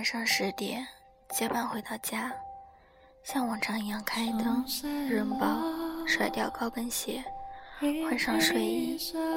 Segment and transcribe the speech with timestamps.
[0.00, 0.88] 晚上十点，
[1.28, 2.32] 加班回到家，
[3.22, 4.64] 像往常一样开灯、
[5.06, 5.46] 扔包、
[6.06, 7.22] 甩掉高跟鞋，
[8.08, 8.96] 换上睡衣，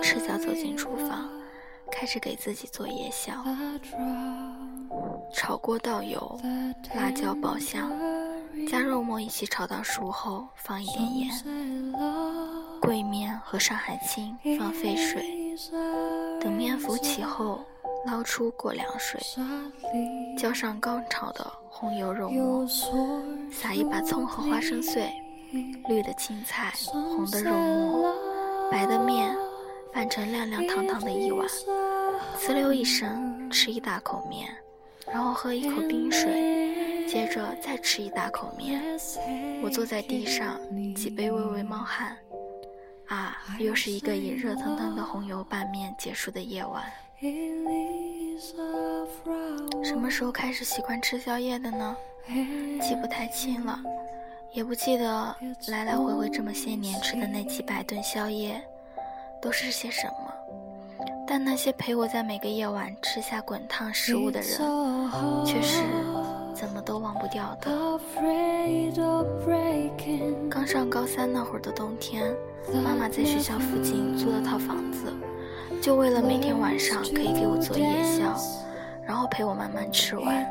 [0.00, 1.28] 赤脚走进厨房，
[1.90, 3.32] 开始给自己做夜宵。
[5.32, 6.40] 炒锅倒油，
[6.94, 7.90] 辣椒爆香，
[8.70, 11.92] 加肉末一起炒到熟后，放一点盐，
[12.80, 15.56] 桂面和上海青放沸水，
[16.40, 17.60] 等面浮起后。
[18.06, 19.20] 捞出过凉水，
[20.36, 22.66] 浇上刚炒的红油肉末，
[23.50, 25.10] 撒一把葱和花生碎，
[25.88, 28.14] 绿的青菜，红的肉末，
[28.70, 29.34] 白的面，
[29.92, 31.46] 拌成亮亮堂堂的一碗。
[32.38, 34.54] 呲溜一声，吃一大口面，
[35.06, 38.82] 然后喝一口冰水，接着再吃一大口面。
[39.62, 40.60] 我坐在地上，
[40.94, 42.16] 脊背微微冒汗。
[43.08, 46.82] 啊，又是一个以热腾腾的红油拌面结束的夜晚。
[49.82, 51.96] 什么时候开始习惯吃宵夜的呢？
[52.80, 53.78] 记不太清了，
[54.52, 55.36] 也不记得
[55.68, 58.60] 来来回回这么些年吃的那几百顿宵夜
[59.40, 60.34] 都是些什么。
[61.26, 64.50] 但那些陪我在每个夜晚吃下滚烫食物的人，
[65.46, 65.82] 却是
[66.54, 67.98] 怎么都忘不掉的。
[70.50, 72.34] 刚上高三那会儿的冬天，
[72.84, 75.12] 妈妈在学校附近租了套房子。
[75.84, 78.34] 就为了每天晚上可以给我做夜宵，
[79.06, 80.46] 然后陪我慢慢吃完。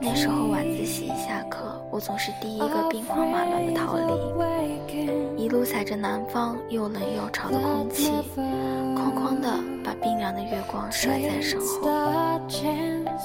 [0.00, 11.88] 那时候晚自习一下课，我总是第一个兵荒马乱的逃离，一路踩着南方又冷又潮的空气，哐哐的把冰凉的月光甩在身后。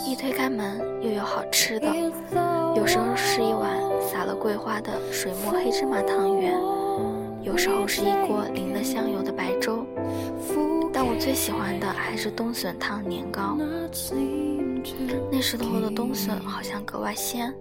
[0.06, 1.88] 一推开门，又有好吃的，
[2.76, 3.68] 有时候是一碗
[4.00, 6.54] 撒了桂花的水墨黑芝麻汤圆，
[7.42, 9.84] 有时候是一锅淋了香油的白粥。
[11.04, 13.58] 但我最喜欢的还是冬笋汤年糕。
[15.32, 17.52] 那时候的冬笋好像格外鲜，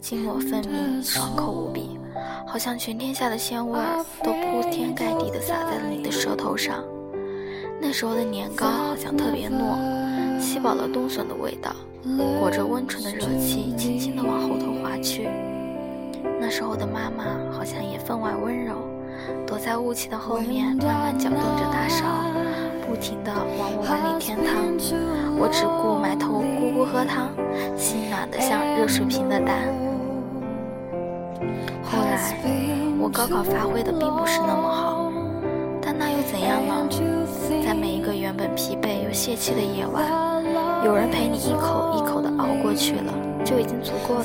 [0.00, 2.00] 筋络分明，爽口无比，
[2.46, 6.82] 好像全天下的鲜味儿都铺天盖地地洒在了你的舌头上。
[7.78, 11.76] 那时候的年糕好像特别糯，吸饱了冬笋的味道，
[12.40, 15.28] 裹着温醇的热气，轻轻地往后头滑去。
[16.40, 18.76] 那时候的妈妈好像也分外温柔，
[19.46, 22.06] 躲在雾气的后面，慢慢搅动着大勺。
[22.88, 24.64] 不停地往我碗里添汤，
[25.38, 27.28] 我只顾埋头咕咕喝汤，
[27.76, 29.68] 心暖得像热水瓶的蛋。
[31.84, 32.34] 后来
[32.98, 35.12] 我高考发挥的并不是那么好，
[35.82, 36.88] 但那又怎样呢？
[37.62, 40.04] 在每一个原本疲惫又泄气的夜晚，
[40.84, 43.12] 有人陪你一口一口的熬过去了，
[43.44, 44.24] 就已经足够了。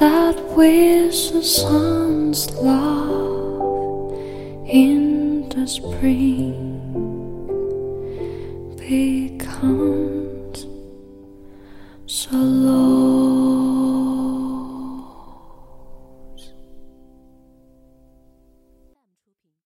[0.00, 4.12] that with the sun's love
[4.66, 6.56] in the spring
[8.78, 10.66] becomes
[12.06, 12.99] so low.